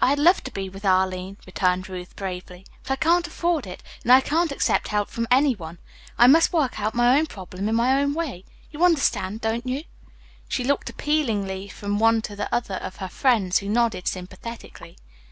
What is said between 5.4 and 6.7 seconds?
one. I must